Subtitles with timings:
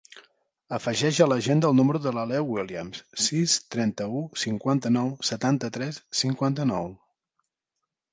[0.75, 6.89] Afegeix a l'agenda el número de l'Aleu Williams: sis, trenta-u, cinquanta-nou, setanta-tres, cinquanta-nou.